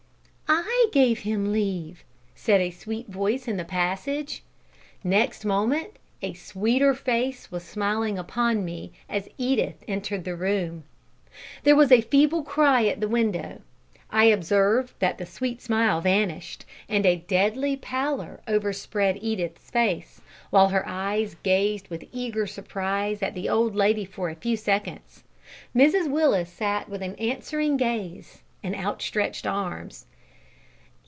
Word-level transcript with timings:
"I 0.53 0.89
gave 0.91 1.19
him 1.19 1.53
leave," 1.53 2.03
said 2.35 2.59
a 2.59 2.69
sweet 2.71 3.07
voice 3.07 3.47
in 3.47 3.55
the 3.55 3.63
passage. 3.63 4.43
Next 5.05 5.45
moment 5.45 5.95
a 6.21 6.33
sweeter 6.33 6.93
face 6.93 7.49
was 7.49 7.63
smiling 7.63 8.19
upon 8.19 8.65
me, 8.65 8.91
as 9.07 9.29
Edith 9.37 9.85
entered 9.87 10.25
the 10.25 10.35
room. 10.35 10.83
There 11.63 11.77
was 11.77 11.93
a 11.93 12.01
feeble 12.01 12.43
cry 12.43 12.87
at 12.87 12.99
the 12.99 13.07
window. 13.07 13.61
I 14.09 14.25
observed 14.25 14.93
that 14.99 15.17
the 15.17 15.25
sweet 15.25 15.61
smile 15.61 16.01
vanished, 16.01 16.65
and 16.89 17.05
a 17.05 17.15
deadly 17.27 17.77
pallor 17.77 18.41
overspread 18.45 19.17
Edith's 19.21 19.69
face, 19.69 20.19
while 20.49 20.67
her 20.69 20.85
eyes 20.85 21.37
gazed 21.41 21.87
with 21.87 22.03
eager 22.11 22.45
surprise 22.45 23.21
at 23.21 23.33
the 23.33 23.47
old 23.47 23.75
lady 23.75 24.03
for 24.03 24.29
a 24.29 24.35
few 24.35 24.57
seconds. 24.57 25.23
Mrs 25.73 26.09
Willis 26.11 26.49
sat 26.51 26.89
with 26.89 27.01
answering 27.01 27.77
gaze 27.77 28.41
and 28.61 28.75
outstretched 28.75 29.47
arms. 29.47 30.05